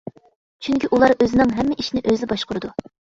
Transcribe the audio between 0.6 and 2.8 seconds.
چۈنكى ئۇلار ئۆزىنىڭ ھەممە ئىشىنى ئۆزى باشقۇرىدۇ.